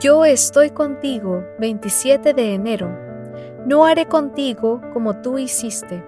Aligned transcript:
Yo 0.00 0.24
estoy 0.24 0.70
contigo 0.70 1.44
27 1.58 2.32
de 2.32 2.54
enero. 2.54 2.90
No 3.66 3.84
haré 3.84 4.06
contigo 4.06 4.80
como 4.94 5.20
tú 5.20 5.36
hiciste. 5.36 6.02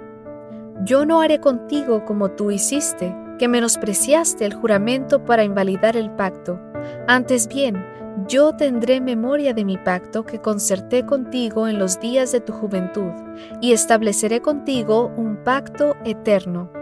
Yo 0.82 1.04
no 1.04 1.20
haré 1.20 1.40
contigo 1.40 2.02
como 2.06 2.30
tú 2.30 2.50
hiciste, 2.50 3.14
que 3.38 3.48
menospreciaste 3.48 4.46
el 4.46 4.54
juramento 4.54 5.22
para 5.22 5.44
invalidar 5.44 5.98
el 5.98 6.10
pacto. 6.10 6.58
Antes 7.06 7.46
bien, 7.48 7.84
yo 8.26 8.56
tendré 8.56 9.02
memoria 9.02 9.52
de 9.52 9.66
mi 9.66 9.76
pacto 9.76 10.24
que 10.24 10.38
concerté 10.38 11.04
contigo 11.04 11.68
en 11.68 11.78
los 11.78 12.00
días 12.00 12.32
de 12.32 12.40
tu 12.40 12.54
juventud, 12.54 13.12
y 13.60 13.72
estableceré 13.72 14.40
contigo 14.40 15.12
un 15.18 15.36
pacto 15.44 15.96
eterno. 16.06 16.72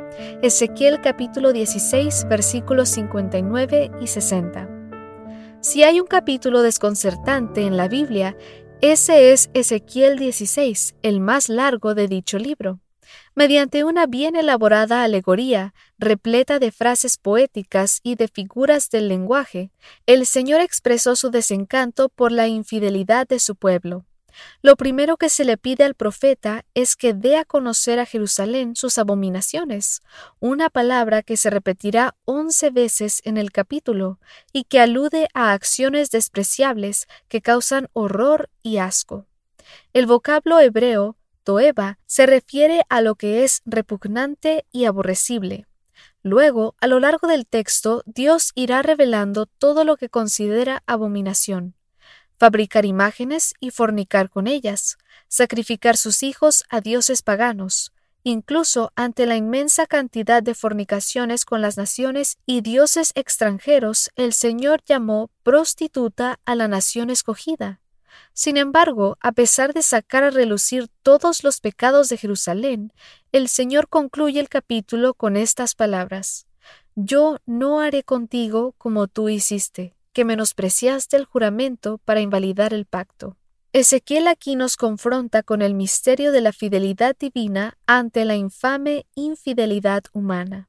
Ezequiel 0.42 1.00
capítulo 1.00 1.52
16 1.52 2.29
versículos 2.29 2.88
59 2.90 3.90
y 4.00 4.07
60. 4.07 4.79
Si 5.63 5.82
hay 5.82 6.00
un 6.00 6.07
capítulo 6.07 6.63
desconcertante 6.63 7.67
en 7.67 7.77
la 7.77 7.87
Biblia, 7.87 8.35
ese 8.81 9.32
es 9.32 9.50
Ezequiel 9.53 10.19
16, 10.19 10.95
el 11.03 11.21
más 11.21 11.50
largo 11.50 11.95
de 11.95 12.09
dicho 12.09 12.39
libro. 12.39 12.81
Mediante 13.35 13.85
una 13.85 14.07
bien 14.07 14.36
elaborada 14.36 15.03
alegoría, 15.03 15.75
repleta 15.99 16.59
de 16.59 16.73
frases 16.73 17.19
poéticas 17.19 18.00
y 18.03 18.14
de 18.14 18.29
figuras 18.29 18.89
del 18.89 19.09
lenguaje, 19.09 19.71
el 20.07 20.25
Señor 20.25 20.63
expresó 20.63 21.14
su 21.14 21.31
desencanto 21.31 22.08
por 22.08 22.33
la 22.33 22.49
infidelidad 22.49 23.29
de 23.29 23.39
su 23.39 23.55
pueblo. 23.55 24.07
Lo 24.62 24.76
primero 24.76 25.17
que 25.17 25.29
se 25.29 25.44
le 25.44 25.57
pide 25.57 25.85
al 25.85 25.94
profeta 25.94 26.64
es 26.75 26.96
que 26.96 27.14
dé 27.14 27.36
a 27.36 27.44
conocer 27.44 27.99
a 27.99 28.07
Jerusalén 28.07 28.76
sus 28.76 28.99
abominaciones, 28.99 30.03
una 30.39 30.68
palabra 30.68 31.22
que 31.22 31.36
se 31.36 31.50
repetirá 31.50 32.14
once 32.25 32.70
veces 32.70 33.22
en 33.25 33.39
el 33.39 33.53
capítulo 33.53 34.19
y 34.53 34.64
que 34.64 34.80
alude 34.80 35.28
a 35.33 35.53
acciones 35.53 36.11
despreciables 36.11 37.06
que 37.28 37.41
causan 37.41 37.88
horror 37.94 38.50
y 38.62 38.78
asco. 38.78 39.27
El 39.92 40.06
vocablo 40.06 40.61
hebreo 40.61 41.16
toeba 41.42 41.98
se 42.06 42.27
refiere 42.27 42.83
a 42.88 43.00
lo 43.00 43.14
que 43.14 43.44
es 43.44 43.62
repugnante 43.64 44.66
y 44.72 44.84
aborrecible. 44.84 45.66
Luego, 46.22 46.74
a 46.80 46.86
lo 46.86 47.00
largo 47.00 47.28
del 47.28 47.46
texto, 47.46 48.02
Dios 48.05 48.52
irá 48.55 48.83
revelando 48.83 49.46
todo 49.46 49.84
lo 49.84 49.96
que 49.96 50.11
considera 50.11 50.83
abominación 50.86 51.74
fabricar 52.41 52.86
imágenes 52.86 53.52
y 53.60 53.70
fornicar 53.70 54.30
con 54.30 54.46
ellas, 54.46 54.96
sacrificar 55.28 55.98
sus 55.98 56.22
hijos 56.22 56.64
a 56.70 56.80
dioses 56.80 57.20
paganos, 57.20 57.92
incluso 58.24 58.92
ante 58.96 59.27
la 59.27 59.36
inmensa 59.36 59.84
cantidad 59.86 60.42
de 60.42 60.55
fornicaciones 60.55 61.44
con 61.44 61.61
las 61.61 61.77
naciones 61.77 62.38
y 62.46 62.62
dioses 62.62 63.12
extranjeros, 63.14 64.08
el 64.16 64.33
Señor 64.33 64.80
llamó 64.86 65.30
prostituta 65.42 66.41
a 66.46 66.55
la 66.55 66.66
nación 66.66 67.11
escogida. 67.11 67.83
Sin 68.33 68.56
embargo, 68.56 69.18
a 69.20 69.33
pesar 69.33 69.74
de 69.74 69.83
sacar 69.83 70.24
a 70.24 70.30
relucir 70.30 70.88
todos 71.02 71.44
los 71.44 71.61
pecados 71.61 72.08
de 72.08 72.16
Jerusalén, 72.16 72.91
el 73.33 73.48
Señor 73.48 73.86
concluye 73.91 74.41
el 74.41 74.48
capítulo 74.48 75.12
con 75.12 75.36
estas 75.36 75.74
palabras 75.74 76.46
Yo 76.94 77.36
no 77.44 77.80
haré 77.80 78.02
contigo 78.02 78.74
como 78.78 79.08
tú 79.08 79.28
hiciste 79.28 79.94
que 80.12 80.25
menospreciaste 80.25 81.16
el 81.16 81.25
juramento 81.25 81.98
para 81.98 82.20
invalidar 82.20 82.75
el 82.75 82.86
pacto. 82.86 83.36
Ezequiel 83.72 84.27
aquí 84.27 84.56
nos 84.56 84.77
confronta 84.77 85.44
con 85.44 85.62
el 85.62 85.75
misterio 85.75 86.33
de 86.33 86.41
la 86.41 86.52
fidelidad 86.52 87.17
divina 87.17 87.78
ante 87.86 88.25
la 88.25 88.34
infame 88.34 89.06
infidelidad 89.14 90.02
humana. 90.12 90.69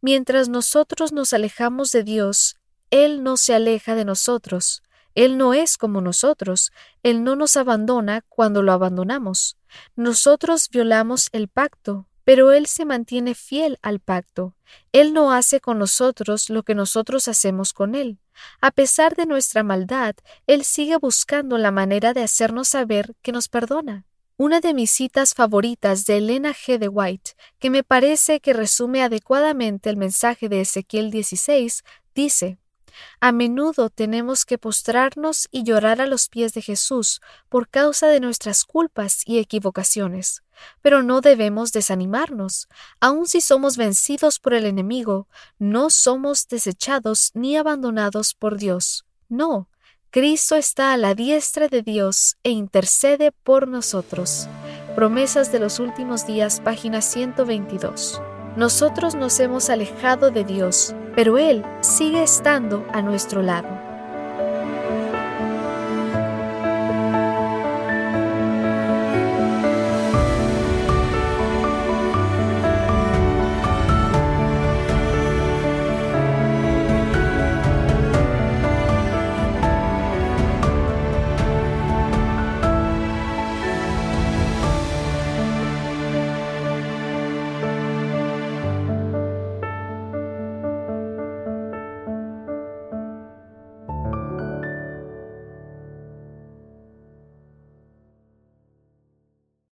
Mientras 0.00 0.48
nosotros 0.48 1.12
nos 1.12 1.32
alejamos 1.32 1.92
de 1.92 2.02
Dios, 2.02 2.56
Él 2.90 3.22
no 3.22 3.36
se 3.36 3.54
aleja 3.54 3.94
de 3.94 4.04
nosotros. 4.04 4.82
Él 5.14 5.38
no 5.38 5.54
es 5.54 5.76
como 5.76 6.00
nosotros. 6.00 6.72
Él 7.04 7.22
no 7.22 7.36
nos 7.36 7.56
abandona 7.56 8.22
cuando 8.28 8.62
lo 8.62 8.72
abandonamos. 8.72 9.56
Nosotros 9.94 10.68
violamos 10.68 11.28
el 11.32 11.48
pacto, 11.48 12.06
pero 12.32 12.50
Él 12.50 12.66
se 12.66 12.86
mantiene 12.86 13.34
fiel 13.34 13.78
al 13.82 14.00
pacto. 14.00 14.56
Él 14.92 15.12
no 15.12 15.32
hace 15.32 15.60
con 15.60 15.78
nosotros 15.78 16.48
lo 16.48 16.62
que 16.62 16.74
nosotros 16.74 17.28
hacemos 17.28 17.74
con 17.74 17.94
Él. 17.94 18.20
A 18.62 18.70
pesar 18.70 19.16
de 19.16 19.26
nuestra 19.26 19.62
maldad, 19.62 20.14
Él 20.46 20.64
sigue 20.64 20.96
buscando 20.96 21.58
la 21.58 21.70
manera 21.70 22.14
de 22.14 22.22
hacernos 22.22 22.68
saber 22.68 23.14
que 23.20 23.32
nos 23.32 23.50
perdona. 23.50 24.06
Una 24.38 24.60
de 24.60 24.72
mis 24.72 24.90
citas 24.90 25.34
favoritas 25.34 26.06
de 26.06 26.16
Elena 26.16 26.54
G. 26.54 26.78
de 26.78 26.88
White, 26.88 27.32
que 27.58 27.68
me 27.68 27.84
parece 27.84 28.40
que 28.40 28.54
resume 28.54 29.02
adecuadamente 29.02 29.90
el 29.90 29.98
mensaje 29.98 30.48
de 30.48 30.62
Ezequiel 30.62 31.10
16, 31.10 31.84
dice 32.14 32.56
a 33.20 33.32
menudo 33.32 33.90
tenemos 33.90 34.44
que 34.44 34.58
postrarnos 34.58 35.48
y 35.50 35.64
llorar 35.64 36.00
a 36.00 36.06
los 36.06 36.28
pies 36.28 36.52
de 36.54 36.62
Jesús 36.62 37.20
por 37.48 37.68
causa 37.68 38.08
de 38.08 38.20
nuestras 38.20 38.64
culpas 38.64 39.22
y 39.26 39.38
equivocaciones. 39.38 40.42
Pero 40.80 41.02
no 41.02 41.20
debemos 41.20 41.72
desanimarnos. 41.72 42.68
Aun 43.00 43.26
si 43.26 43.40
somos 43.40 43.76
vencidos 43.76 44.38
por 44.38 44.54
el 44.54 44.66
enemigo, 44.66 45.28
no 45.58 45.90
somos 45.90 46.46
desechados 46.48 47.30
ni 47.34 47.56
abandonados 47.56 48.34
por 48.34 48.58
Dios. 48.58 49.04
No, 49.28 49.68
Cristo 50.10 50.56
está 50.56 50.92
a 50.92 50.98
la 50.98 51.14
diestra 51.14 51.68
de 51.68 51.82
Dios 51.82 52.36
e 52.42 52.50
intercede 52.50 53.32
por 53.32 53.66
nosotros. 53.66 54.46
Promesas 54.94 55.50
de 55.50 55.58
los 55.58 55.78
últimos 55.78 56.26
días, 56.26 56.60
página 56.60 57.00
122. 57.00 58.20
Nosotros 58.56 59.14
nos 59.14 59.40
hemos 59.40 59.70
alejado 59.70 60.30
de 60.30 60.44
Dios, 60.44 60.94
pero 61.16 61.38
Él 61.38 61.64
sigue 61.80 62.22
estando 62.22 62.86
a 62.92 63.00
nuestro 63.00 63.40
lado. 63.42 63.91